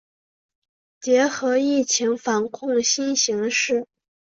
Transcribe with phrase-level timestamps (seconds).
[0.99, 3.85] 结合疫情防控新形势